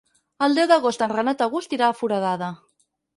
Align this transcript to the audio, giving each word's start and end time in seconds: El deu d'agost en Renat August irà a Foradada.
El 0.45 0.55
deu 0.59 0.69
d'agost 0.71 1.03
en 1.07 1.11
Renat 1.15 1.43
August 1.47 1.75
irà 1.77 1.91
a 1.91 1.99
Foradada. 1.99 2.49